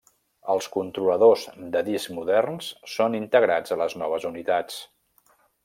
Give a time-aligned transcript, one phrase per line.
[0.51, 1.43] Els controladors
[1.75, 4.83] de disc moderns són integrats a les noves unitats.